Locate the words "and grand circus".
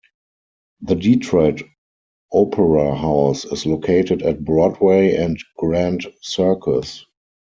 5.13-7.05